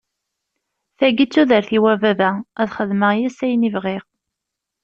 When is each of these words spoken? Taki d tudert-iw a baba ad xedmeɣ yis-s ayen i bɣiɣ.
Taki 0.97 1.25
d 1.27 1.31
tudert-iw 1.33 1.85
a 1.93 1.95
baba 2.01 2.31
ad 2.59 2.69
xedmeɣ 2.75 3.11
yis-s 3.17 3.39
ayen 3.45 3.67
i 3.67 3.69
bɣiɣ. 3.75 4.03